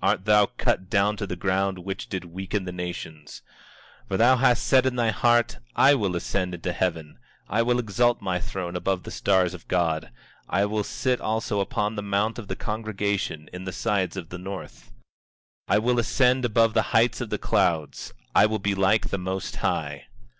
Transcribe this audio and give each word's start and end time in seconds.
Art 0.00 0.24
thou 0.24 0.46
cut 0.46 0.88
down 0.88 1.16
to 1.16 1.26
the 1.26 1.34
ground, 1.34 1.80
which 1.80 2.08
did 2.08 2.26
weaken 2.26 2.64
the 2.64 2.70
nations! 2.70 3.42
24:13 4.04 4.06
For 4.08 4.16
thou 4.18 4.36
hast 4.36 4.64
said 4.64 4.86
in 4.86 4.94
thy 4.94 5.10
heart: 5.10 5.58
I 5.74 5.96
will 5.96 6.14
ascend 6.14 6.54
into 6.54 6.72
heaven, 6.72 7.18
I 7.48 7.62
will 7.62 7.80
exalt 7.80 8.22
my 8.22 8.38
throne 8.38 8.76
above 8.76 9.02
the 9.02 9.10
stars 9.10 9.52
of 9.52 9.66
God; 9.66 10.12
I 10.48 10.64
will 10.64 10.84
sit 10.84 11.20
also 11.20 11.58
upon 11.58 11.96
the 11.96 12.04
mount 12.04 12.38
of 12.38 12.46
the 12.46 12.54
congregation, 12.54 13.50
in 13.52 13.64
the 13.64 13.72
sides 13.72 14.16
of 14.16 14.28
the 14.28 14.38
north; 14.38 14.92
24:14 15.68 15.74
I 15.74 15.78
will 15.80 15.98
ascend 15.98 16.44
above 16.44 16.72
the 16.74 16.82
heights 16.94 17.20
of 17.20 17.30
the 17.30 17.38
clouds; 17.38 18.14
I 18.32 18.46
will 18.46 18.60
be 18.60 18.76
like 18.76 19.08
the 19.08 19.18
Most 19.18 19.56
High. 19.56 20.04